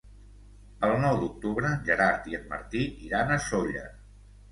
[0.85, 3.85] El nou d'octubre en Gerard i en Martí iran a Sóller.